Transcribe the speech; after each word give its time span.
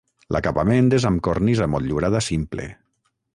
L'acabament 0.35 0.87
és 0.99 1.05
amb 1.09 1.21
cornisa 1.27 1.67
motllurada 1.75 2.23
simple. 2.29 2.67